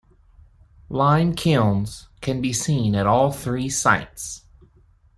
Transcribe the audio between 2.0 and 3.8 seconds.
can be seen at all three